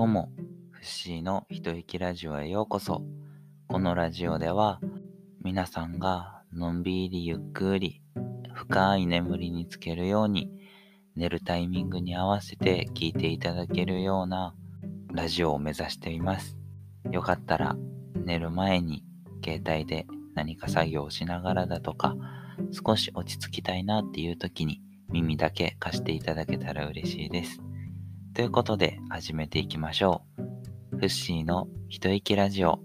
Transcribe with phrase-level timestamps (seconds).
[0.00, 0.32] どうも、
[0.70, 3.02] フッシーのひといきラジオへようこそ。
[3.68, 4.80] このラジオでは、
[5.42, 8.00] 皆さんがのんびりゆっくり、
[8.54, 10.50] 深い眠りにつけるように、
[11.16, 14.54] 寝るタイミングに合わせて聞いていただけるような
[15.12, 16.56] ラジオを目指しています。
[17.12, 17.76] よかったら、
[18.24, 19.04] 寝る前に
[19.44, 22.16] 携帯で何か作業をしながらだとか、
[22.72, 24.80] 少し落ち着きたいなっていう時に
[25.10, 27.60] 耳だけ貸していただけたら嬉しいです。
[28.32, 30.22] ということで始めていきましょ
[30.92, 30.96] う。
[30.98, 32.78] フッシーの一息ラジオ。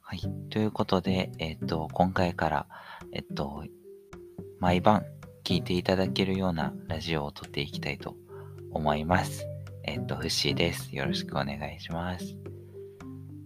[0.00, 0.20] はい。
[0.48, 2.66] ということで、えっと、今回から、
[3.12, 3.64] えっと、
[4.60, 5.04] 毎晩
[5.42, 8.14] 聞いていただけるようなラジオを撮っていきたいと
[8.70, 9.44] 思います。
[9.82, 10.94] えっと、フッシーです。
[10.94, 12.36] よろしくお願いします。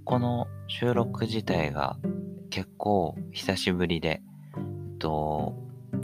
[0.05, 1.97] この収録自体が
[2.51, 4.21] 結構久しぶりで、
[4.57, 5.55] えっと、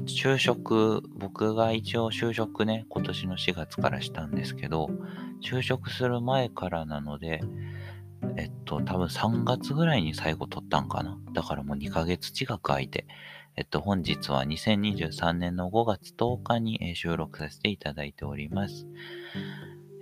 [0.07, 4.91] 就職、僕が一応就職ね、今年の4月からしたんですけど、
[5.43, 7.41] 就職する前からなので、
[8.37, 11.19] えっと、多分3月ぐらいに最後取ったんかな。
[11.33, 13.07] だからもう2ヶ月近く空いて、
[13.57, 18.87] えっと、本日は2023年の5月10日に収録させていただいております。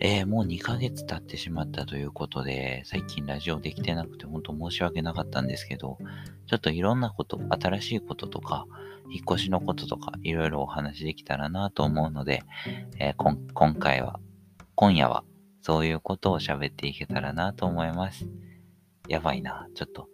[0.05, 5.99] えー、もう2ヶ月経ってしまったということで、最近ラジオできてなくて本当申し訳なかったんですけど、
[6.47, 8.67] ちょっといろんなこと、新しいこととか、
[9.13, 12.43] 引っ越しのこととか、いろいろお話できたらなと思うので、
[12.99, 13.15] えー、
[13.53, 14.19] 今回は、
[14.75, 15.25] 今夜は、
[15.61, 18.27] そういうことを喋っていけたらなと思います。
[19.09, 20.09] やばいな、ちょっと、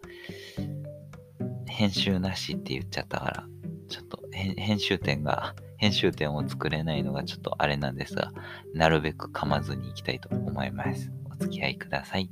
[1.67, 3.47] 編集なしって言っちゃったから、
[3.87, 8.33] ちょっと編集点が 編集点を作れないのがちょっとあれなんですが、
[8.73, 11.11] なるべく噛まずにいきたいと思います。
[11.31, 12.29] お付き合いください。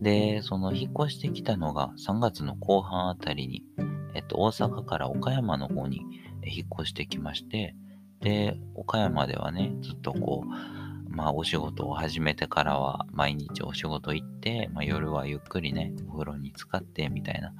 [0.00, 3.64] で、その引っ越してきたのが3月の後半あたりに、
[4.14, 6.00] えっと、大阪から岡山の方に
[6.44, 7.74] 引っ越してきまして、
[8.20, 17.52] で、岡山ではね、ずっとこう、まあお仕事を始めてからは毎日お仕事行って、まあ、夜はゆっくりね、お風呂に浸かってみたいな。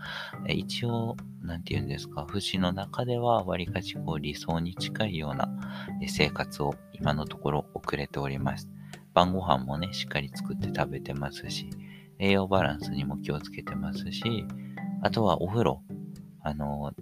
[0.47, 5.49] え一応、なんて言うんですか、節の中ではわりかしこう理想に近いような
[6.07, 8.71] 生活を今のところ送れております。
[9.15, 11.69] 晩ご飯もね、しっかり作って食べてますし、
[12.21, 14.47] 栄養バランスにも気をつけてますし、
[15.03, 15.83] あとはお風呂。
[16.43, 16.93] あの、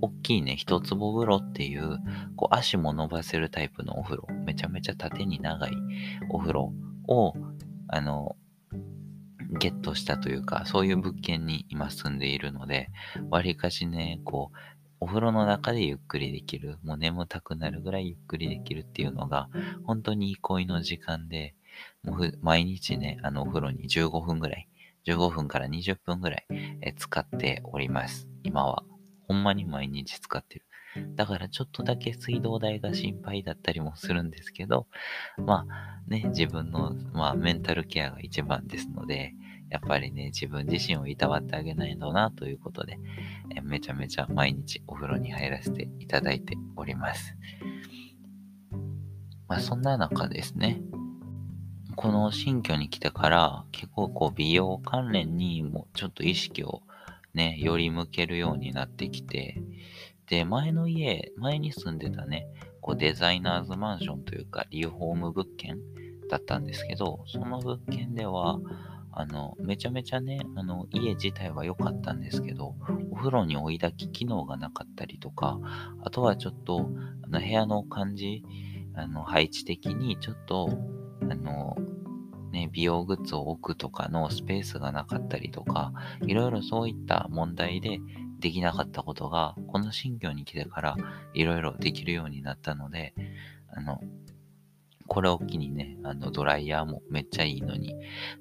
[0.00, 1.98] 大きいね、一坪風呂っていう、
[2.36, 5.72] こう足も伸ばせるタイプのお風呂、めちゃめちゃ縦に長い
[6.30, 6.72] お風呂
[7.08, 7.34] を、
[7.88, 8.36] あの、
[9.58, 12.88] ゲットしたというか、そういう物件に今住んでいるので、
[13.30, 14.56] わりかしね、こう、
[14.98, 19.48] お風呂の中でゆっくりできる、もう眠たくなるぐらいゆっくりできるっていうのが、
[19.84, 21.54] 本当に憩いの時間で、
[22.02, 24.68] もう毎日ね、あのお風呂に15分ぐらい、
[25.06, 26.46] 15分から20分ぐらい
[26.96, 28.84] 使っております、今は。
[29.28, 30.66] ほんまに毎日使ってる。
[31.14, 34.86] だからちょっとだけ水道代が心配だったりもするんですけど、
[35.36, 39.34] まあね、自分の、まあ、メンタルケアが一番ですので、
[39.68, 42.98] やっぱりね、自分自身をいたわってあげないとなということで、
[43.54, 47.36] えめちゃめちゃ毎日お風呂に入らせていただいております。
[49.48, 50.80] まあそんな中ですね、
[51.96, 56.82] この新居に来てから結構こう美容関連にもちょっと意識を
[57.34, 59.62] ね、より向けるようになってきて、
[60.26, 62.46] で、前の家、前に住んでたね、
[62.80, 65.78] こうデザイナーズマンションというか、リフォーム物件
[66.30, 68.58] だったんですけど、その物件では、
[69.12, 72.74] あの、めちゃめちゃね、あの、家自体は良かったんですけど、
[73.10, 75.58] お風呂に追い炊き機能がなかったりとか、
[76.02, 76.90] あとはちょっと、
[77.22, 78.44] あの、部屋の感じ、
[78.94, 80.70] あの、配置的にちょっと、
[81.22, 81.76] あの、
[82.52, 87.98] ね、美容グッズを置くとかのスペースがなかったりとか、いろいろそういった問題で
[88.40, 90.96] できなかったことが、この新居に来てから
[91.34, 93.14] いろいろできるようになったので、
[93.68, 94.00] あの、
[95.06, 97.94] これを機にね、あの、ドライヤーもめっちゃいいのに、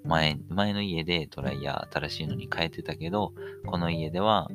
[0.03, 3.33] 前、前の家でドライヤー新しいのに変えてたけど、
[3.65, 4.49] この家では、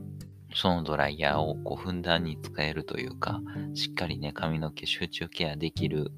[0.54, 3.40] そのドライヤーをこうふんだんに使えるというか、
[3.74, 6.10] しっかりね、髪の毛集中ケアできる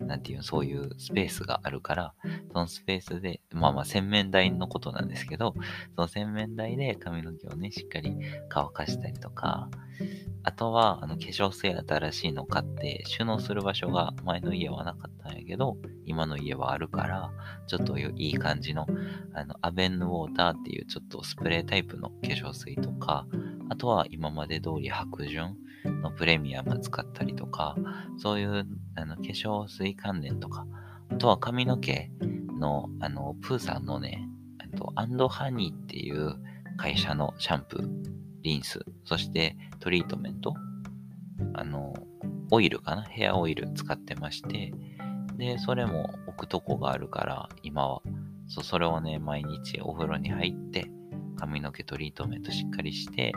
[0.00, 2.14] なんていう、そういうスペースがあるから、
[2.52, 5.54] そのスペースで、まあまあ洗面台のことなんですけど、
[5.96, 8.16] その洗面台で髪の毛をね、しっかり
[8.48, 9.68] 乾かしたりとか、
[10.42, 15.76] あとは、あの、化粧水新しいの買って、収納する場所が前の家はなかったんやけど、
[16.06, 17.30] 今の家はあるから、
[17.66, 18.86] ちょっといい感じの、
[19.34, 23.26] あの、アベンヌウォーターっていうちょっとスプレータイプの化粧水とか、
[23.68, 25.56] あとは今まで通り白潤
[26.02, 27.76] のプレミアム使ったりとか、
[28.18, 28.66] そういう
[28.96, 30.66] あの化粧水関連とか、
[31.10, 32.10] あとは髪の毛
[32.58, 34.26] の、あの、プーさんのね、
[34.70, 36.34] とアンドハニーっていう
[36.76, 37.88] 会社のシャンプー、
[38.42, 40.54] リンス、そしてトリートメント、
[41.54, 41.94] あの、
[42.50, 43.02] オイルかな？
[43.02, 44.72] ヘアオイル使ってまして、
[45.36, 48.02] で、それもおくとこがあるから、今は。
[48.48, 50.90] そう、それをね、毎日お風呂に入って、
[51.36, 53.32] 髪の毛トリートメントしっかりして、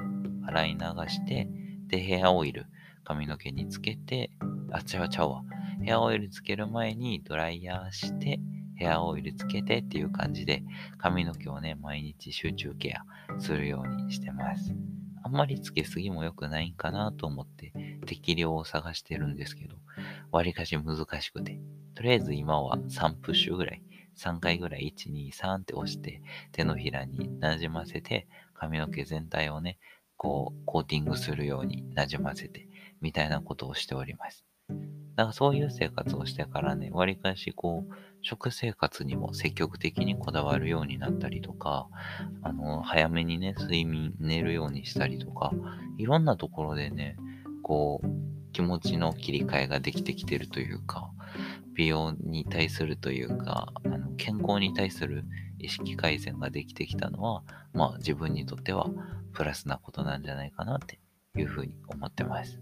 [0.45, 0.79] 洗い流
[1.09, 1.47] して、
[1.87, 2.65] で、ヘアオイル、
[3.03, 4.31] 髪の毛につけて、
[4.71, 5.43] あ、違うちゃうわ。
[5.83, 8.39] ヘアオイルつける前にドライヤーして、
[8.75, 10.63] ヘアオイルつけてっていう感じで、
[10.97, 14.75] 髪の毛をね、毎日集中ケアするようにしてます。
[15.23, 17.71] あんまりつけすぎも良くないんかなと思って
[18.05, 19.77] 適量を探してるんですけど、
[20.31, 21.59] わりかし難しくて、
[21.95, 23.81] とりあえず今は3プッシュぐらい、
[24.17, 26.21] 3回ぐらい1、2、3って押して
[26.51, 29.77] 手のひらになじませて髪の毛全体をね、
[30.17, 32.67] こうコーティングするようになじませて
[33.01, 34.45] みたいなことをしております。
[35.15, 37.93] だからそういう生活をしてからね、わりかしこう、
[38.23, 41.87] 食生活にも積極的にこだわるようになったりとか、
[42.41, 45.51] あの、早めにね、睡眠、寝るようにしたりとか、
[45.97, 47.17] いろんなところでね、
[47.61, 48.07] こう、
[48.53, 51.11] 気持ちの切り替えができてきてるというか、
[51.73, 55.25] 美容に対するというか、あの健康に対する
[55.59, 57.43] 意識改善ができてきたのは、
[57.73, 58.89] まあ自分にとっては
[59.33, 60.99] プラスなことなんじゃないかなって
[61.35, 62.59] いうふうに思ってます。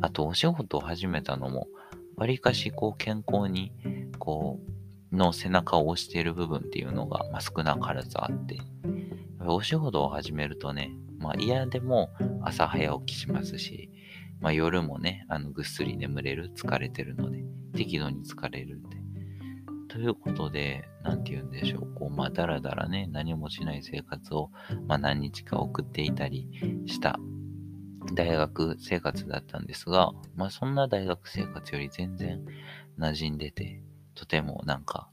[0.00, 1.68] あと、お仕事を始めたのも、
[2.16, 3.72] わりかしこう健康に、
[4.18, 4.79] こう、
[5.12, 8.58] の背中を押している部分っていうのが、まあ、少なからずあって、
[9.46, 12.10] お仕事を始めるとね、まあ嫌でも
[12.42, 13.90] 朝早起きしますし、
[14.40, 19.00] まあ夜もね、あのぐっすり眠れる、疲れてるので、適度に疲れるんで。
[19.88, 24.50] ということで、なんて言うんでしょう、こう、まあだらだらね、何もしない生活を、
[24.86, 26.48] まあ何日か送っていたり
[26.86, 27.18] した
[28.14, 32.44] 大学生活だったんですが、まあそんな大学生活より全然
[32.98, 33.82] 馴染んでて、
[34.14, 35.08] とてもなんか、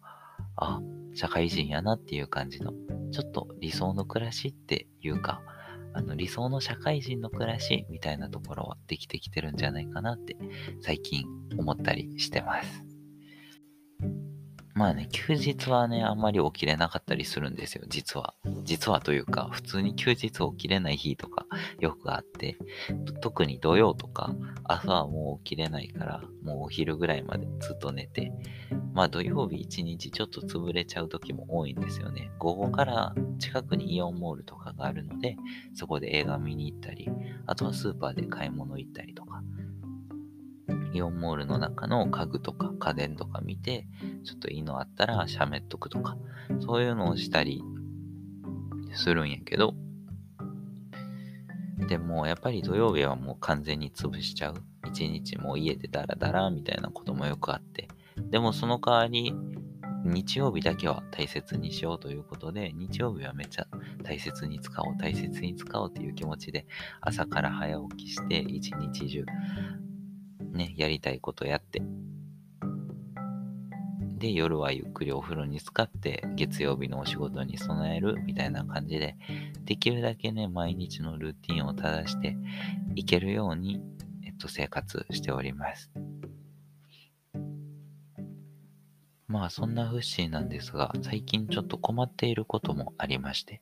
[0.55, 0.81] あ、
[1.13, 2.73] 社会人やなっていう感じの、
[3.11, 5.41] ちょっと理想の暮らしっていうか、
[5.94, 10.38] あの理想の社会人の暮らしみたいなところはできてきてるんじゃないかなって
[10.81, 11.25] 最近
[11.57, 12.83] 思ったりしてます。
[14.77, 18.35] まあね、休日はね、あんまり起きれなかったりするんですよ、実は。
[18.63, 21.47] 実はというか、普通に休日起きれない日とか
[21.79, 22.59] よくあって、
[23.19, 24.35] 特に土曜とか、
[24.65, 28.31] 朝はもう起きれないから、もうお昼ぐらいまでずっと寝て、
[28.97, 32.31] まあ土曜日一日ちょっと潰れちゃう時も多いんですよね。
[32.39, 35.38] 午後から近くにイオンモールとかがあるので、
[35.75, 37.07] そこで映画見に行ったり、
[37.45, 39.44] あとはスーパーで買い物行ったりとか、
[40.94, 43.85] イオンモールの中の家具とか家電とか見て、
[44.23, 46.17] ちょっといいのあったらしゃべっとくとか、
[46.59, 47.61] そういうのをしたり
[48.95, 49.75] するんやけど、
[51.88, 54.55] でもやっぱり土曜日はもう完全に潰しちゃう。
[54.88, 57.88] 一日もう家でダラダラみたいなこともよくあって。
[58.30, 59.34] でもその代わり、
[60.04, 63.68] 日曜日だけは大切にしようということで、日曜日はめっちゃ
[64.04, 66.66] 大切に使おう、大切に使おうという気持ちで、
[67.02, 69.25] 朝から早起きして、一日中
[70.54, 71.81] ね、やりたいことやって。
[74.18, 79.16] で、夜はゆっくりお風呂に浸かって、月曜日のお仕事に備えるみたいな感じで、
[79.66, 82.36] できるだけね、毎日のルーティンを正して
[82.96, 83.81] いけるように、
[84.25, 85.92] えっと、生活しております。
[89.27, 93.62] まあ、そんなフッシーなんですが、最近ちょっと困っていることもありまして。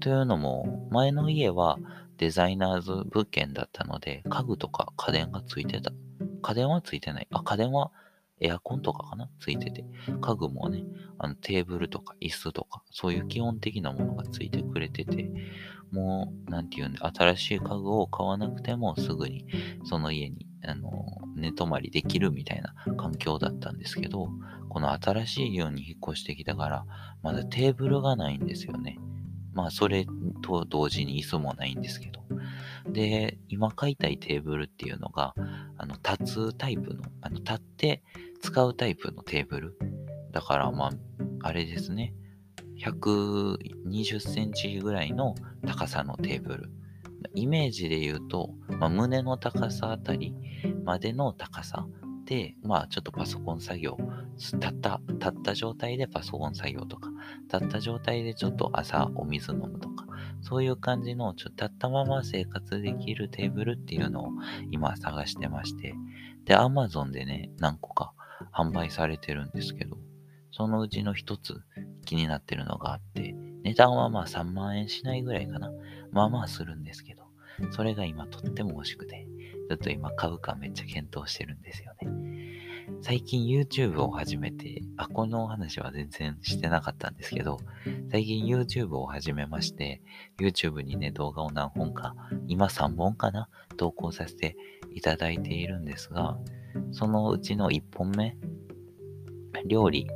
[0.00, 1.78] というのも、前の家は
[2.18, 5.92] デザイナーズ物件だったので、家具とか家電がついてた
[6.42, 7.28] 家電はついてない。
[7.30, 7.90] あ、家電は
[8.40, 9.30] エアコンとかかな？
[9.40, 9.84] ついてて。
[10.20, 10.84] 家具もね、
[11.18, 15.30] あのテーブルとか椅子とか、そういう基本的なものがついてくれてて、
[15.92, 19.46] もう、なんていうんで、新しい家具を買わなくてもすぐに
[19.84, 20.90] その家に、あの、
[21.36, 24.28] 寝泊まりできるみたいな環境だったんですけど、
[24.68, 26.84] この新しい家に引っ越してきたから、
[27.22, 28.98] まだテーブルがないんですよね。
[29.52, 30.06] まあ、それ
[30.42, 32.22] と同時に椅子もないんですけど。
[32.92, 35.34] で、今買いたいテーブルっていうのが、
[35.76, 38.02] あの、立つタイプの、あの、立って
[38.40, 39.78] 使うタイプのテーブル。
[40.32, 40.90] だから、まあ、
[41.42, 42.14] あれですね。
[42.78, 45.34] 120センチぐらいの
[45.66, 46.70] 高さのテーブル。
[47.34, 50.34] イメージで言うと、まあ、胸の高さあたり
[50.84, 51.86] までの高さ
[52.28, 53.96] で、まあちょっとパソコン作業、
[54.36, 57.10] 立った、立った状態でパソコン作業とか、
[57.52, 60.06] 立った状態でちょっと朝お水飲むとか、
[60.42, 64.28] そういう感じの、ちょっと立ったまま生活できるテーブルっていうのを
[64.70, 65.94] 今探してまして、
[66.44, 68.12] で、Amazon でね、何個か
[68.52, 69.96] 販売されてるんですけど、
[70.52, 71.62] そのうちの一つ
[72.08, 73.34] 気になってるのがあって、
[73.64, 75.70] 値段はまあ3万円しないぐらいかな。
[76.10, 77.24] まあまあするんですけど、
[77.70, 79.26] それが今とっても欲しくて、
[79.68, 82.08] ちょっと今買うかめっちゃ検討してるんですよね。
[83.02, 87.60] 最近 YouTube を始めて、あ、このお話は全然してなかったんですけど、
[88.10, 90.00] 最近 YouTube を始めまして、
[90.40, 92.14] YouTube にね、動画を何本か、
[92.46, 94.56] 今3本かな、投稿させて
[94.94, 96.38] いただいているんですが、
[96.90, 98.34] そのうちの1本目、
[99.66, 100.08] 料理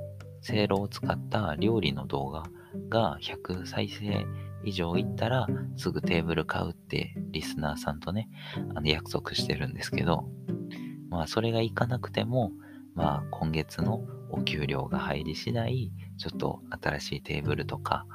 [0.43, 2.45] せいろを使った料理の動画
[2.89, 4.27] が100再生
[4.65, 5.47] 以上いったら
[5.77, 8.29] すぐテーブル買うってリスナーさんとね、
[8.75, 10.29] あの約束してるんですけど、
[11.09, 12.53] まあそれがいかなくても、
[12.95, 18.07] まあ今月のお給料が入り次第、ちょっと新しいテーブルとか、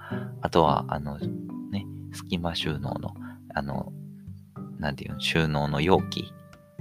[0.42, 3.14] あとはあのね、隙間収納の、
[3.54, 3.92] あの、
[4.80, 6.34] なんていうの、収納の容器、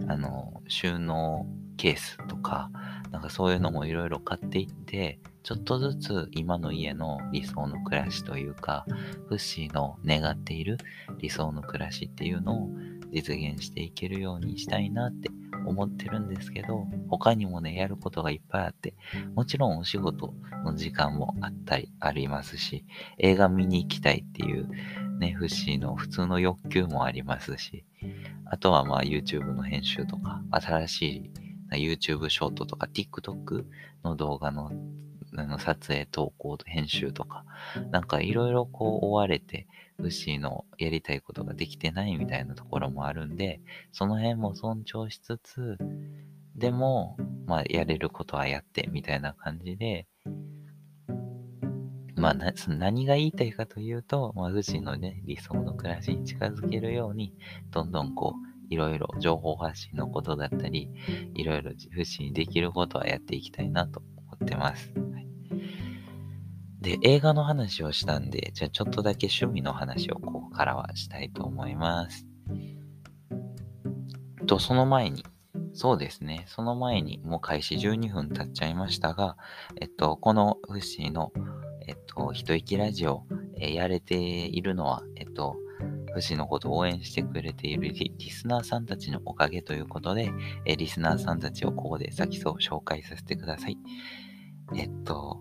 [0.08, 2.70] あの、収納ケースとか、
[3.10, 8.84] なんかそういうのもいろいろ買っていって、ちょっとずつ今の家の理想の暮らしというか、
[9.28, 10.76] フッシーの願っている
[11.18, 12.68] 理想の暮らしっていうのを
[13.12, 15.30] 実現していけるようにしたいなって
[15.64, 18.94] 思ってるんですけど、他にもね、やることがいっぱいあって、
[19.36, 20.34] もちろんお仕事
[20.64, 22.84] の時間もあったり、ありますし、
[23.18, 24.68] 映画見に行きたいっていう
[25.20, 27.84] ね、フッシーの普通の欲求もありますし、
[28.46, 31.30] あとはまあ YouTube の編集とか、新しい
[31.70, 33.64] YouTube ショートとか TikTok
[34.02, 34.72] の動画の
[35.38, 37.44] あの撮影、投稿、編集とか、
[37.90, 39.66] なんかいろいろこう追われて、
[39.98, 43.60] ウッシーのやりたいことができてないみたいなところもあるんで、
[43.92, 45.78] その辺も尊重しつつ、
[46.54, 47.16] でも、
[47.46, 50.06] まあ、やれることはやって、みたいな感じで、
[52.16, 57.34] まあ、な何が言いたいかというと、まあ、ウッシーのね、理想の暮らしに近づけるように、
[57.70, 60.90] どんどんこう、いろいろ情報発信のことだったり、
[61.34, 64.92] いろいろフッシーにできることはやっていきたいなと思ってます。
[66.80, 72.26] で、映画の話をしたんで、じゃあちょっとだけ趣味の話をここからはしたいと思います。
[74.46, 75.24] と、その前に、
[75.72, 79.36] そうですね、その前にもう開始12分経っちゃいましたが、
[79.80, 81.32] えっと、このフッシーの、
[81.86, 83.24] えっと、一息ラジオ、
[83.58, 85.56] えやれているのは、えっと、
[86.16, 90.30] フシのことを応援してくれているリスナーさんたちのおかげということで、
[90.64, 93.76] えリスナーさんたちをここで先そう紹介させてください。
[94.74, 95.38] えっと、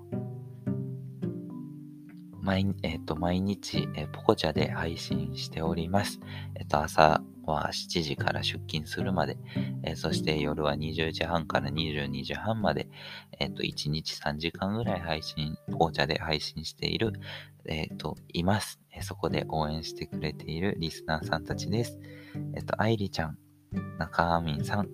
[2.46, 6.20] 毎,、えっ、と、毎日、えー、ポコチャで配信しております。
[6.54, 9.38] えっ、と、朝は7時から出勤するまで、
[9.84, 12.88] えー、そして夜は20時半から22時半まで、
[13.40, 17.14] えっ、と、1日3時間ぐらい配信、ポコチャで配信している、
[17.66, 22.00] えっ、と、います、えそこで応援してくれているリスナーさんたちです。
[22.54, 23.40] えっ、と、愛理ちゃん、
[23.98, 24.90] 中アミンさん、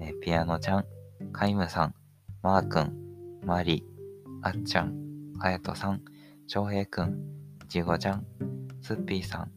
[0.00, 0.84] えピアノちゃん、
[1.32, 1.94] カイムさん、
[2.42, 2.92] マー君、
[3.42, 3.84] マリ、
[4.42, 4.94] あっちゃん、
[5.40, 6.02] はやとさん、
[6.48, 7.06] 翔平くん、
[7.64, 8.24] いちごちゃん、
[8.80, 9.50] すっぴーさん、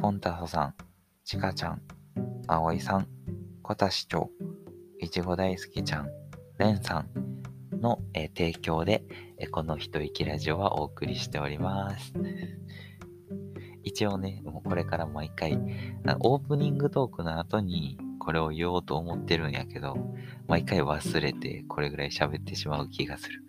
[0.00, 0.74] ポンタホさん、
[1.24, 1.82] ちかちゃん、
[2.46, 3.06] あおいさん、
[3.62, 6.08] こたしちょう、いちご大好きちゃん、
[6.56, 9.04] れんさんの、提供で、
[9.50, 12.14] この一息ラジオはお送りしております。
[13.84, 15.58] 一応ね、もうこれから毎回、
[16.20, 19.98] オープニングトークの後にこれを言おうと思ってるんやけど、
[20.48, 23.42] 毎回忘れてこれぐらい喋ってしまう気がする。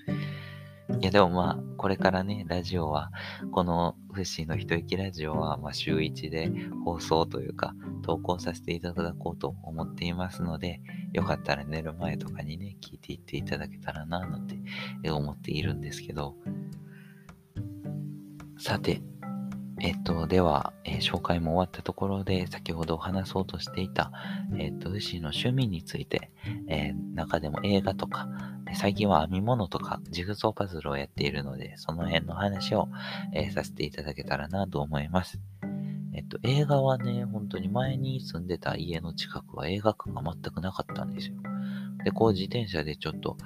[1.00, 3.12] いや、でもまあ、これからね、ラジオは、
[3.52, 6.50] このフッシーの一息ラジオは、まあ、週1で
[6.86, 10.80] 放送というか、投稿させていただこうと思っていますので、
[11.12, 16.38] よかったら寝る前とかにね、聞いていっていただけたらな、なんて思っているんですけど、
[18.58, 19.02] さて、
[19.82, 24.14] えっと、では、えー、紹介も終わったところで、先ほど話そうとしていた、
[24.58, 26.32] えっと、ウシの趣味について、
[26.70, 28.30] えー、中でも映画とか、
[28.76, 32.90] 最近は編み物とかジグソーパズルをやっているので、その辺の話を、
[33.34, 35.40] えー、させていただけたらなと思います。
[36.14, 41.36] えっと、映画はね、本当に前に住んでた家の近くは映画館が全くなかったんですよ。
[42.04, 43.38] で、こう自転車でちょっと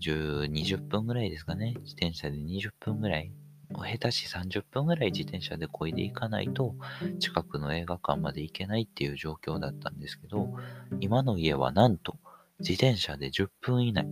[0.00, 1.74] 10、20分ぐらいですかね。
[1.82, 3.32] 自転車で20分ぐらい。
[3.70, 6.76] 下手し30分ぐらい自転車でこいでいかないと
[7.18, 10.50] 近くの映画館まで行けないっていう状況だったんですけど、
[11.00, 12.16] 今の家はなんと
[12.60, 14.06] 自転車で10分以内。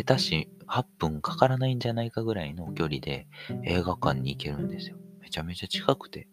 [0.00, 3.28] 下手し8分かからないんじゃないかぐらいの距離で
[3.64, 4.96] 映画館に行けるんですよ。
[5.20, 6.26] めちゃめちゃ近くて。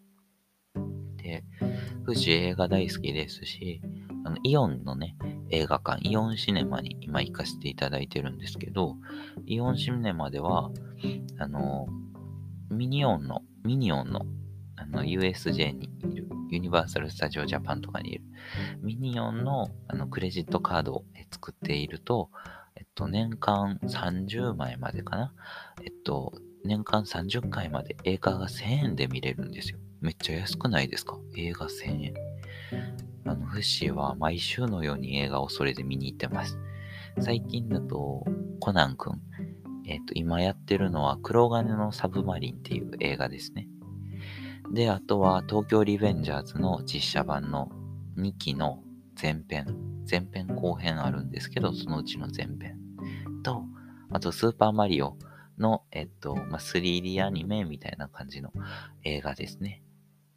[1.18, 1.44] で、
[2.06, 3.82] 富士映画大好きですし、
[4.24, 5.18] あの、イオンのね、
[5.50, 8.96] 映画館、イオンシネマに今行かせていただいてるんですけど、
[9.46, 10.72] イオンシネマでは、
[11.38, 11.88] あの、
[12.70, 14.22] ミニオンの、ミニオンの、
[14.78, 18.24] あの、USJ にいる、ユニバーサル・スタジオ・ジャパンとかにいる、
[18.82, 22.30] ミニオンの、あの、クレジットカードを作っていると、
[22.98, 25.34] と、年間30枚までかな。
[25.84, 26.34] えっと、
[26.66, 29.78] 年間30回まで映画が1000円で見れるんですよ。
[30.02, 31.18] めっちゃ安くないですか？
[31.36, 32.14] 映画1000円。
[33.26, 36.58] あの、フッシーは毎週のように映画をそれで見に行ってます。
[37.20, 38.26] 最近だと、
[38.60, 39.22] コナン君。
[39.86, 43.68] えっ、と、今やってるのは、黒金のサブマリンっていう映画ですね。
[44.74, 47.70] で、あとは、東京リベンジャーズの実写版の
[48.18, 48.84] 2期の
[49.20, 49.68] 前編、
[50.10, 52.87] 前編後編あるんですけど、そのうちの前編
[53.44, 53.64] と、
[54.12, 55.18] あと、スーパーマリオ
[55.58, 58.52] の、えっと、まあ、3D アニメみたいな感じの
[59.04, 59.84] 映画ですね。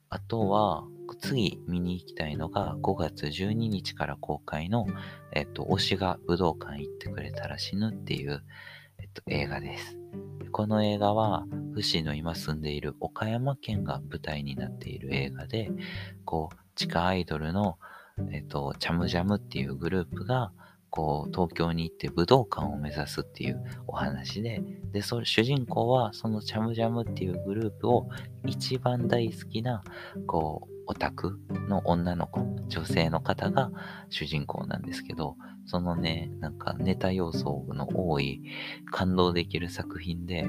[0.09, 0.85] あとは、
[1.21, 4.87] 次見に行きたいのが5月12日から公開の、
[5.33, 8.43] えっと、推しが武道館行ってくれたら死ぬっていう、
[8.99, 9.97] えっと、映画です。
[10.53, 15.71] この映画は、フシの今住んでいる岡山県が舞台になっている映画で、
[16.25, 17.79] こう、地下アイドルの、
[18.33, 20.53] えっと、チャムジャムっていうグループが、
[20.91, 28.09] こう、東京に行って武道館を目指すっていうお話で、で、それ、主人公はそのチャムジャムっていうグループを
[28.47, 29.83] 一番大好きな、
[30.27, 33.71] こう、オタクの女の子、女性の方が
[34.09, 38.43] 主人公なんですけど、そのね、なんかネタ要素の多い
[38.91, 40.49] 感動できる作品で、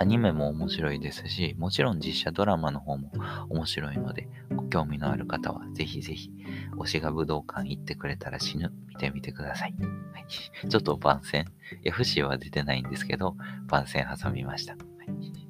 [0.00, 3.10] アニメも面白いですし、もちろん実写ドラマの方も
[3.48, 6.30] 面白いので、ご興味のある方はぜひぜひ、
[6.78, 9.74] 推しが武道館行ってくれたら死ぬ、見てみてください。
[10.12, 10.26] はい、
[10.70, 11.46] ちょっと番宣、
[11.82, 13.36] FC は出てないんですけど、
[13.66, 14.74] 番宣挟みました。
[14.74, 15.48] はい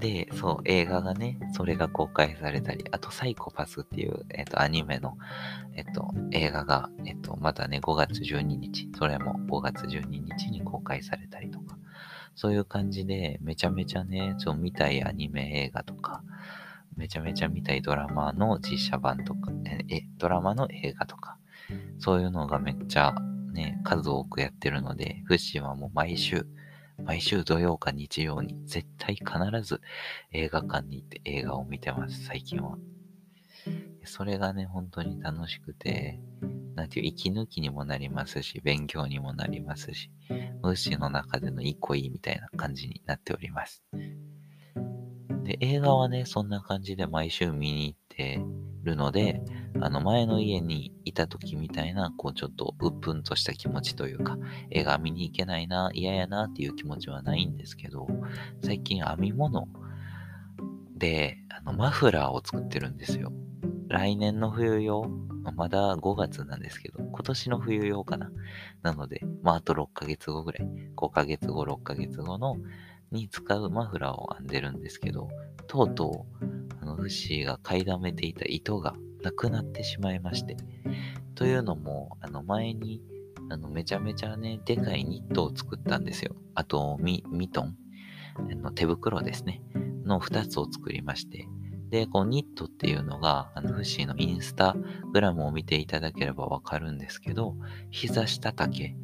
[0.00, 5.18] で、そう、映画がね、それが公開されたり、あとサイコパスっていう、えっ、と、アニメの、
[5.74, 11.69] えっ、と、映画が、えっ、と、またね、5月12日、それも5月12日に公開されたりとか、
[12.40, 16.24] そういう感じで、めちゃめちゃね、そう、見たいアニメ映画とか、
[16.96, 19.52] めちゃめちゃ見たいドラマの実写版とか、
[19.90, 21.36] え、ドラマの映画とか、
[21.98, 23.14] そういうのがめっちゃ
[23.52, 26.46] ね、数多くやってるので、フッシーはもう毎週、
[27.04, 29.28] 毎週土曜か日曜に絶対必
[29.62, 29.82] ず
[30.32, 32.78] 映画館に行って映画を見てます、最近は。
[34.04, 36.20] それがね、本当に楽しくて、
[36.74, 40.10] なんていう、息抜きにもなりますし、勉強にもなりますし、
[40.62, 43.82] 無視の中での憩いみたいな感じになっております。
[45.44, 48.40] で、映画はね、そんな感じで毎週見に行って
[48.82, 49.42] るので、
[49.80, 54.38] あの前の家にいた時みたいな、こうちょっとうっぷんとした気持ちというか、
[54.70, 58.06] 映画見に行けないな、嫌やなっていう気持ちはないんですけど、
[58.62, 59.68] 最近編み物
[61.00, 63.32] で、あのマフラーを作ってるんですよ。
[63.88, 65.10] 来年の冬用、
[65.56, 68.30] まだ5月なんですけど、今年の冬用かな。
[68.82, 72.56] なので、まああと6ヶ月後ぐらい、5ヶ月後、6ヶ月後の
[73.10, 75.28] に使うマフラーを編んでるんですけど、
[75.66, 76.46] とうとう、
[76.82, 80.56] あの、フッシーが買いだめていた糸がなくなってしまいまして。
[81.34, 83.02] というのも、あの、前に、
[83.48, 86.36] あの、めちゃめちゃね、でかいニットを作ったんですよ。
[86.54, 87.70] あと、ミ、ミトン、あ
[88.56, 89.62] の手袋ですね。
[90.04, 91.48] の2つを作りまして。
[91.90, 94.76] で、こう、ニットっていうのが、あの、フッシーのインスタ
[95.12, 97.56] グラムを見ていただければわかるんですけど、
[97.90, 98.94] 膝下丈、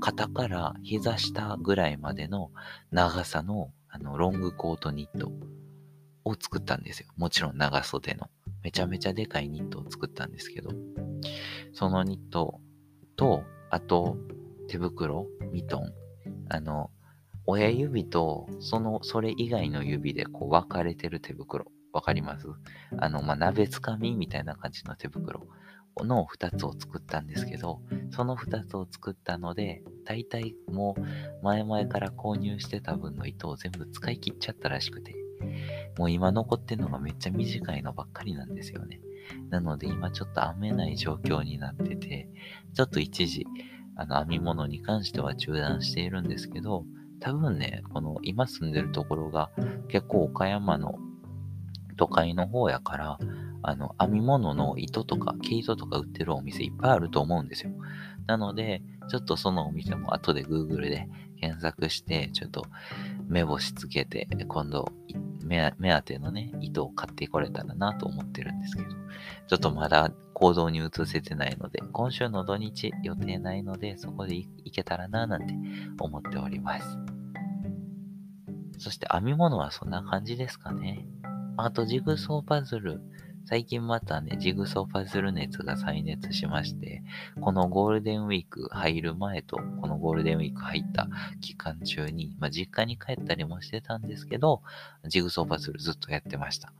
[0.00, 2.50] 肩から膝下ぐらいまでの
[2.90, 5.32] 長さの、あの、ロングコートニット
[6.24, 7.08] を作ったんですよ。
[7.16, 8.28] もちろん長袖の。
[8.62, 10.70] めちゃめちゃでかいニットを作ったんですけど、
[11.72, 12.60] そのニット
[13.16, 14.18] と、あと、
[14.68, 15.92] 手袋、ミトン、
[16.50, 16.90] あの、
[17.50, 21.72] 親指と、その、それ以外の指でこう分かれてる手袋。
[21.94, 22.46] わかります？
[22.98, 25.46] あの、まあ、鍋つかみみたいな感じの手袋
[25.96, 27.80] の2つを作ったんですけど、
[28.10, 31.02] その2つを作ったので、大体もう
[31.42, 35.16] 前々から購入してた分の糸を全部使い切っちゃったらしくて、
[35.96, 39.00] もう今残ってるのがめっちゃ短いのばっかりなんですよね。
[39.48, 42.28] なので今ちょっと編めない状況になってて、
[42.74, 43.46] ちょっと一時、
[43.96, 46.84] あの編み物に関しては中断しているんですけど、
[47.20, 49.50] 多分ね、この今住んでるところが
[49.88, 50.98] 結構岡山の
[51.96, 53.18] 都会の方やから、
[53.62, 57.72] あの、編み物の糸とか、毛糸とか売ってるお店いっぱいあると思うんですよ。
[58.26, 61.08] なので、ちょっとそのお店も後で Google で
[61.40, 62.66] 検索して、ちょっと
[63.28, 64.90] 目星つけて、今度
[65.44, 75.54] 目当てのね、糸を買ってこれたらなと思ってるんですけど、ちょっとまだ行動に移せてないので、今週の土日予定ないので、そこで行けたらななんて
[76.00, 76.98] 思っております。
[78.78, 81.06] そして編み物はそんな感じですかね。
[81.56, 83.00] あとジグソーパズル。
[83.48, 87.02] 最近またね、ジグソーパズル熱が再熱しまして、
[87.40, 91.08] このゴールデンウィーク入る前と、このゴールデンウィーク入った
[91.40, 94.60] 期間中に、まあ、実家に帰ったりもしてたんですけど、
[95.06, 96.74] ジグソーパズルずっとやってました。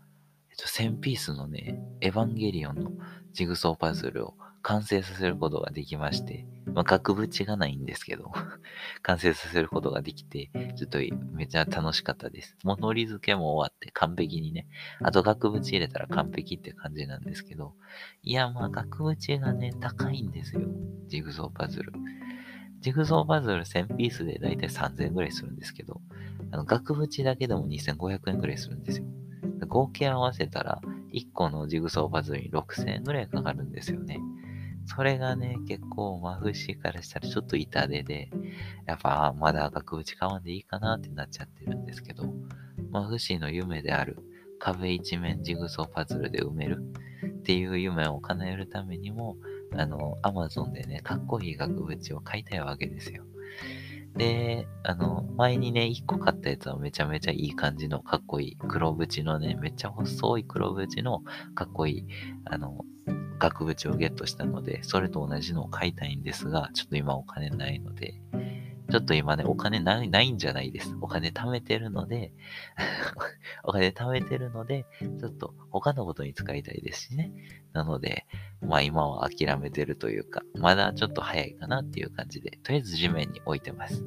[0.51, 2.93] えっと、1000ピースのね、エヴァンゲリオンの
[3.33, 8.31] ジグソーパズルを完成させることができまして、まあ、額縁がないんですけど
[9.03, 10.99] 完成させることができて、ちょっと
[11.33, 12.57] めちゃ楽しかったです。
[12.65, 14.67] もうり付けも終わって完璧にね、
[15.01, 17.75] あと額縁入れたら完璧って感じなんですけど、
[18.23, 20.63] いや、まあ額縁がね、高いんですよ。
[21.07, 21.93] ジグソーパズル。
[22.81, 26.01] ジグソーパズル1000ピースでだいたい3000円ぐらいするんですけど、
[26.51, 29.07] あの額縁だけでも2500円ぐらいするんですよ。
[29.67, 30.81] 合計合わせたら、
[31.13, 34.21] 1個のジグソーパズルに6000円ぐらいかかるんですよね。
[34.89, 38.31] それがね、結構、まあ、フシーからしたらちょっと痛手で、
[38.87, 42.33] やっぱ、まだ額縁買わんでいいかなってなっちゃってるんですけど、
[42.91, 44.17] まあ、フシーの夢である
[44.59, 46.83] 壁一面ジグソーパズルで埋める
[47.27, 49.37] っていう夢を叶えるためにも、
[49.77, 53.25] あの、アマゾンでね、かっこいい額縁を買いたいわけですよ。
[54.17, 61.21] で、あの、前にね、1個買ったやつはめちゃめちゃいい感じのかっこいい黒縁のね、めっちゃ細い黒縁の
[61.55, 62.07] かっこいい、
[62.47, 62.85] あの、
[63.39, 68.21] 額縁をゲットしたので、それと同じのを買いたいんですが、ちょっと今お金ないので、
[68.91, 70.97] ちょっと今ね、お金ないないんじゃないです。
[71.03, 72.33] お金貯めてるので
[73.63, 74.87] お金貯めてるので、
[75.21, 77.31] ちょっと他のことに使いたいですしね。
[77.75, 78.27] なので、
[78.63, 84.03] まあ今は諦めてるというか、まだちょっと早いかなっていう感じで、とりあえず地面に置いてます。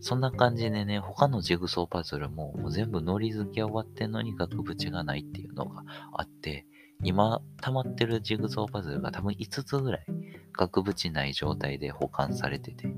[0.00, 6.66] そんな感じでね、他のジグソーパズルももう全部糊付け終わってんのに額縁がないっていうのがあって、
[7.04, 10.06] 今溜まってるジグソーパズルが多分5つぐらい
[10.52, 12.88] 額縁ない状態で保管されてて、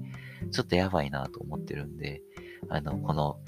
[0.52, 2.22] ちょっとやばいなと思ってるんで、
[2.68, 3.38] あの、この、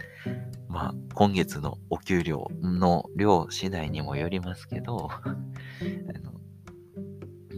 [0.68, 6.40] まあ、今月のお給料の量次第にもよりますけど、 あの、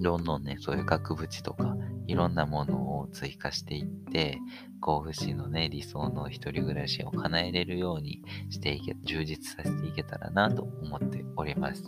[0.03, 4.39] どんどんね、そういう額縁とか、いろんなものを追加していって、
[4.81, 11.85] 甲府市のね、理想の一人暮らしを叶えれるようにしていけ、充実させていけたらなと思っております。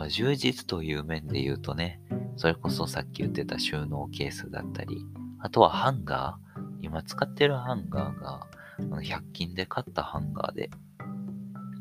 [0.00, 2.00] まあ、充実という面で言うとね、
[2.36, 5.04] それこそさっき言ってた収納ケースだったり、
[5.38, 6.60] あとはハンガー。
[6.80, 8.46] 今使ってるハンガーが、
[8.78, 10.70] 100均で買ったハンガーで、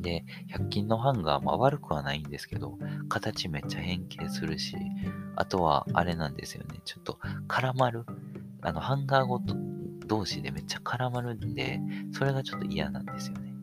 [0.01, 2.77] で、100均のハンガー、まあ悪くはないんですけど、
[3.07, 4.75] 形めっちゃ変形するし、
[5.37, 8.03] あとはあれなんですよね、ちょっと絡まる。
[8.59, 9.55] あの、ハンガーごと
[10.07, 11.79] 同士でめっちゃ絡まるんで、
[12.11, 13.53] それがちょっと嫌なんですよね。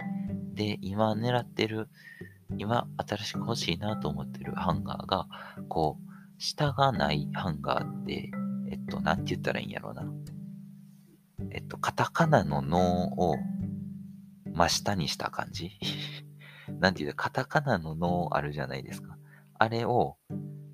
[0.54, 1.90] で、今狙ってる
[2.56, 5.26] 今新しく欲しいなと思ってるハンガーが、
[5.68, 6.06] こう、
[6.38, 8.30] 下がないハンガーって、
[8.70, 10.04] えっと、なんて言ったらいいんやろうな。
[11.50, 13.37] えっと、カタカナの脳を
[14.52, 15.72] 真下にした感じ？
[16.80, 19.16] なんて言う、カタカナの脳あるじゃないですか。
[19.59, 20.18] あれを、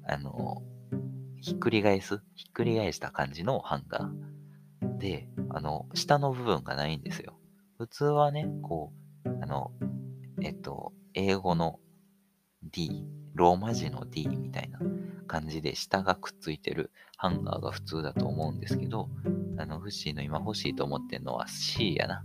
[0.07, 0.63] あの、
[1.41, 4.99] ひっくり返す、ひっくり返した感じのハンガー。
[4.99, 7.39] で、あの、下の部分がないんですよ。
[7.79, 8.93] 普通はね、こ
[9.25, 9.73] う、あの、
[10.41, 11.79] えっと、英語の
[12.63, 14.79] D、ローマ字の D みたいな
[15.27, 19.09] 感じで下がくっついてるハンガーが普通だと思うんですけど、
[19.59, 22.25] あの、フッシーの今欲しいと思ってるのは C やな。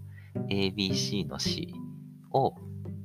[0.49, 1.73] ABC の C
[2.31, 2.53] を、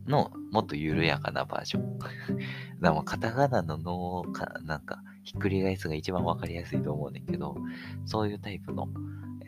[0.06, 1.98] のもっと緩やかなバージョン。
[2.82, 7.56] でもカタカナの脳か、なんか、ひっくり返すが一番わかりやすいと思うねんけど、
[8.04, 8.88] そういうタイプの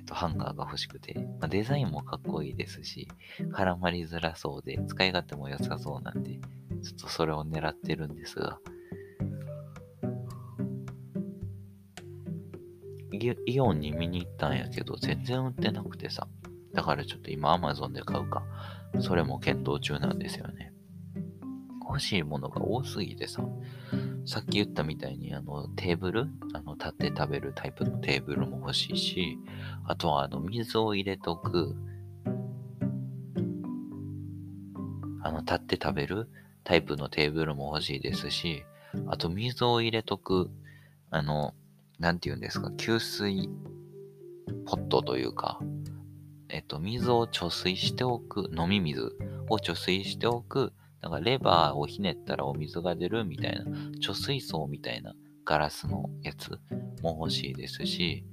[0.05, 3.09] と、ハンガーが欲しくて、まあ、デザインもかっこいいですし、
[3.53, 6.35] 絡まりづらそうで、使い勝手も良さそうなんで、
[6.83, 8.59] ちょっとそれを狙ってるんですが、
[13.47, 16.29] イオンに見に行ったんやけど、全然売ってなくてさ、
[16.73, 18.43] だからちょっと今 Amazon で買うか、
[19.01, 20.73] それも検討中なんですよね。
[21.87, 23.45] 欲しいものが多すぎてさ、
[24.27, 26.29] さっき言ったみたいに、あの、テーブル？
[26.55, 29.39] あの、立って食べるタイプのテーブルも欲しいし、
[29.85, 31.77] あとは、あの、水を入れとく、
[35.23, 36.29] あの、立って食べる
[36.65, 38.65] タイプのテーブルも欲しいですし、
[39.09, 40.51] あと、水を入れとく、
[41.11, 41.55] あの、
[41.99, 43.51] なんて言うんですか、給水
[44.67, 45.61] ポットというか、
[46.49, 49.17] えっと、水を貯水しておく、飲み水
[49.51, 50.73] を貯水しておく、
[51.05, 53.65] なんかレバーをひねったらお水が出るみたいな、
[54.01, 55.13] 貯水槽みたいな
[55.45, 56.59] ガラスのやつ
[57.03, 58.25] も欲しいですし、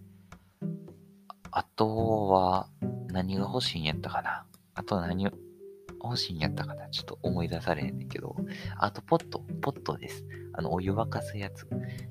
[1.52, 2.70] あとは
[3.10, 4.46] 何が欲しいんやったかな。
[4.74, 6.90] あと何欲しいんやったかな。
[6.90, 8.38] ちょっと思い出されへんねんけど。
[8.78, 10.26] あとポット、ポットです。
[10.54, 11.66] あの、お湯沸かすやつ。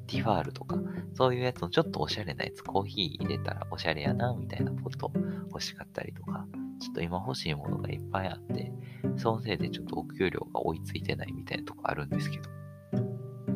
[0.08, 0.76] ティファールとか、
[1.14, 2.60] そういうやつのちょっとおしゃれなやつ。
[2.60, 5.10] コーヒー入れたらおしゃれやな、みたいなポット
[5.48, 6.46] 欲しかったりとか。
[6.80, 8.72] ちょっと今欲しいものがいっぱいあって、
[9.16, 12.50] そのせいでちょっとお給料が追いついてないみたいなとこあるんですけど、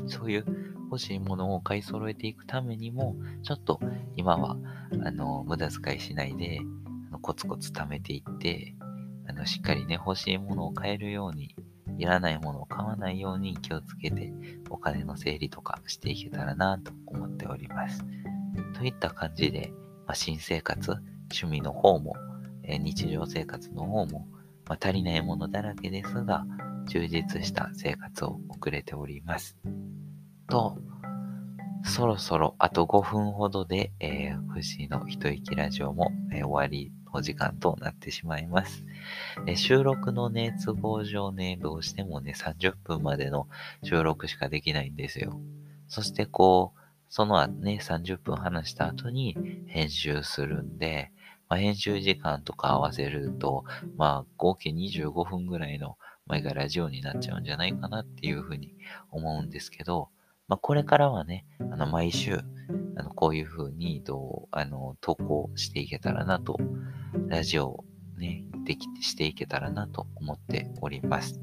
[0.06, 0.44] そういう
[0.90, 3.80] 欲しいものを買い揃えていくためにも、ちょっと
[4.16, 4.56] 今は、
[5.04, 6.60] あの、無駄遣いしないで、
[7.08, 8.76] あのコツコツ貯めていって、
[9.26, 11.56] あの、しっかりね、欲しいものを買えるように、
[11.96, 14.32] いらないものを買わないように気をつけて、
[14.68, 18.04] お金の整理とかしていけたらなと思っております。
[18.74, 19.72] といった感じで、
[20.06, 20.90] まあ、新生活、
[21.30, 22.14] 趣味の方も
[22.66, 24.26] え日常生活の方も、
[24.66, 26.44] まあ、足りないものだらけですが、
[26.86, 29.56] 充実した生活を送れております。
[30.48, 30.78] と、
[31.84, 38.84] そろそろあと5分ほどで、えー、藤の一息ラジオも、えー、終わりの時間となってしまいます。
[39.46, 43.48] えー、収録のね、都合上ね、どうしてもね、30分までの
[43.82, 45.38] 収録しかできないんですよ。
[45.88, 51.12] そしてこう、そのね、30分話した後に編集するんで、
[51.54, 53.64] まあ、編集時間とか合わせると、
[53.96, 58.74] まあ、合計25分ぐらいの前がラジオになっちゃうんじゃないかなっていうふうに
[59.12, 60.08] 思うんですけど、
[60.48, 62.40] まあ、これからはね、あの、毎週、
[62.96, 66.58] あの、こういうふうに、どう、あの、投稿していけたらなと、
[67.28, 67.84] ラジオを
[68.18, 71.40] ね、できて、していけたらなと思っております。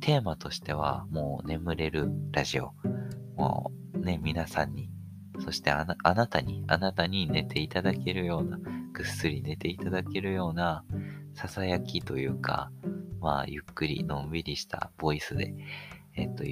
[0.00, 2.72] テーマとしては、もう眠れるラジオ。
[3.36, 4.90] もうね、皆さんに、
[5.38, 8.58] そしてあなたに、あなたに寝ていただけるような、
[8.96, 10.82] ぐっすり寝ていただけるような、
[11.34, 12.70] ささやきというか、
[13.20, 15.52] まあ、ゆっくりのんびりしたボイスで、
[16.14, 16.44] えっと、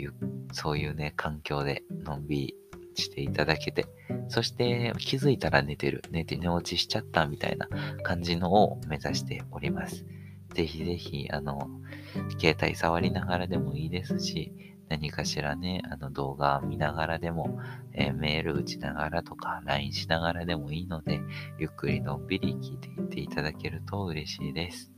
[0.52, 2.54] そういうね、環境でのんびり
[2.96, 3.87] していただけて、
[4.28, 7.66] そして気づいたら寝てる、寝て寝落ちしちゃったみたいな
[8.02, 10.04] 感じのを目指しております。
[10.52, 11.70] ぜひぜひ、あの、
[12.38, 14.52] 携帯触りながらでもいいですし、
[14.88, 17.59] 何かしらね、あの動画見ながらでも、
[17.92, 21.20] えー、メール打ちながらとか、LINE しながらでもいいので、
[21.59, 24.92] ゆっくりのんびり聞いていっていただけると嬉しいです。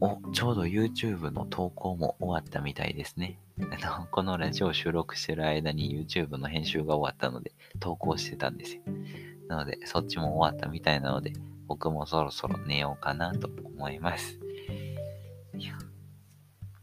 [0.00, 3.38] お、ちょうど YouTube の投稿も終わったみたいですね。
[3.82, 8.82] あの、このラジオを収録してる間に YouTube の編集が終わったので、投稿してたんですよ。
[9.48, 11.32] なので、そっちも終わったみたいなので、
[11.66, 14.38] 僕もそろそろ寝ようかなと思います。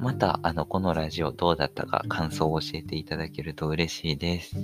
[0.03, 4.57] また、あの、このラジオどうだったか感想を教えていただけると嬉しいです。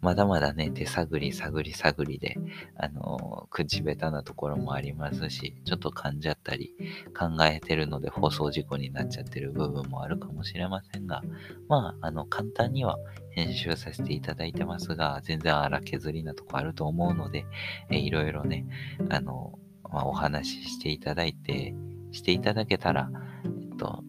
[0.00, 2.38] まだまだね、手探り探り探りで、
[2.76, 6.76] あの、口下手なところもありますし、ちょっと噛んじゃったり、
[7.12, 11.22] 考えてるので放送事故になっちゃってる部分もあるかもしれませんが、
[11.68, 12.98] まあ、あの、簡単には
[13.32, 17.46] 編集させていただいてますが、全然荒削りなとこあると思うので、
[17.90, 18.64] えいろいろね、
[19.10, 19.58] あの、
[19.90, 21.74] まあ、お話ししていただいて、
[22.12, 23.10] していただけたら、
[23.44, 24.04] えっと、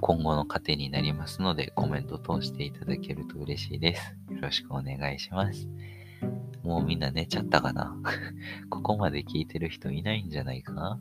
[0.00, 4.16] 今後の糧になりますので、コメント通していただけると嬉しいです。
[4.30, 5.68] よろしくお願いします。
[6.62, 7.96] もうみんな寝ちゃったかな？
[8.70, 10.72] ここまで聞いてる人いないんじゃないか？
[10.72, 11.00] な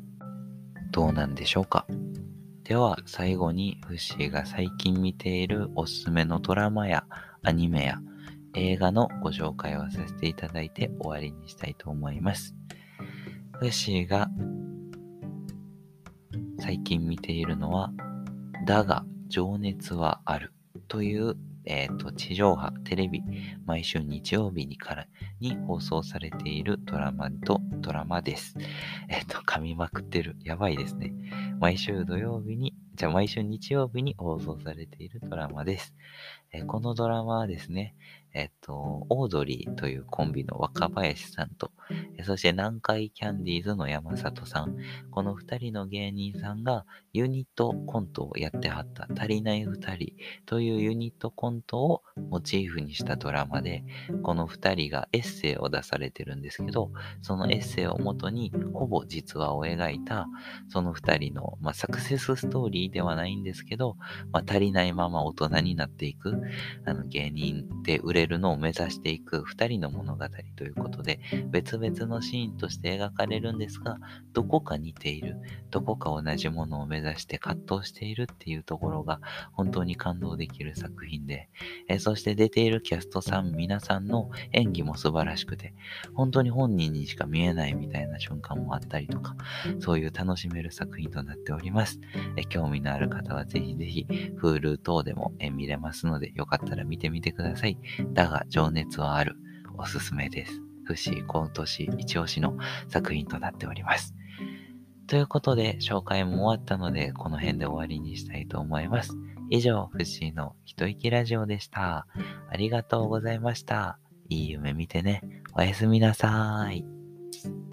[0.92, 1.86] どうなんでしょうか？
[2.64, 7.06] では、最後に、フッシーが最近見ているおすすめのドラマや
[7.42, 8.02] アニメや
[8.56, 12.56] 映画のご紹介をさせていただいて終わりにしたいと思います。
[13.54, 14.30] フッシーが
[16.60, 17.92] 最近見ているのは、
[18.68, 20.52] だが情熱はある
[20.90, 23.24] という、えっ、ー、と、地上波、テレビ、
[23.66, 25.08] 毎週日曜日にから
[25.40, 28.56] に放送されているドラマとドラマです。
[29.08, 30.36] えっ、ー、と、噛みまくってる。
[30.44, 31.14] やばいですね。
[31.62, 35.94] 毎週土曜日に、じゃあ毎週日曜日に放送されているドラマです。
[36.58, 37.96] え、このドラマはですね、
[38.34, 41.72] えっと、オードリーというコンビの若林さんと、
[42.24, 44.76] そして南海キャンディーズの山里さん、
[45.10, 50.14] この二人の芸人さんがユニットコントをやってはった足りない二人
[50.46, 53.84] というユニットコントをモチーフにしたドラマで、
[54.22, 56.92] この二人がエッセイを出されてるんですけど、
[57.22, 60.28] そのエッセイをもとにほぼ実話を描いた、
[60.70, 63.96] その二人の、まあ、サクセスストーリーではないんですけど、
[64.32, 66.40] まあ、足りないまま大人になっていく、
[66.86, 73.98] あの芸人で売れるのを目指していく二人の物語ということで、別々のシーンとして描かれるんですが、
[74.34, 75.38] どこか似ている、
[75.72, 79.20] どこか同じものを目指して葛藤しているっていうところが
[79.52, 81.50] 本当に感動できる作品で、
[81.88, 85.74] えそして出ているキャストさん皆さんの演技も素晴らしくて、
[86.14, 89.36] 本当に本人にしか見えないみたいな瞬間もあったりとか、
[89.80, 92.00] そういう楽しめる作品となっております。
[92.36, 94.06] え興味のある方はぜひぜひ
[94.42, 97.78] Hulu 等でもえ見れますので、よかったら見てみてください。
[98.14, 99.36] だが情熱はある。
[99.78, 100.62] おすすめです。
[100.86, 104.16] 不思今年一押しの作品となっております。
[105.08, 109.16] ということで、紹介も終わったので、この辺で終わりにしたいと思います。
[109.50, 112.08] 以上、フシーの一息ラジオでした。
[112.50, 114.00] ありがとうございました。
[114.30, 115.22] いい夢見てね。
[115.54, 117.67] おやすみなさーい。